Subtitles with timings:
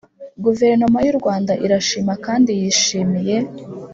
[0.43, 3.37] guverinoma y'u rwanda irashima kandi yishimiye